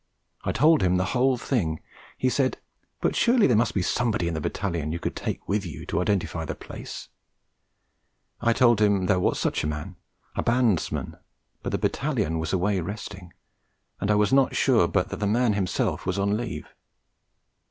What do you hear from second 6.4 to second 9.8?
the place?' I told him there was such a